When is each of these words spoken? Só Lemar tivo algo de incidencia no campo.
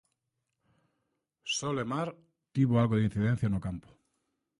Só 1.55 1.69
Lemar 1.77 2.09
tivo 2.53 2.73
algo 2.81 2.95
de 2.97 3.05
incidencia 3.09 3.47
no 3.51 3.63
campo. 3.67 3.89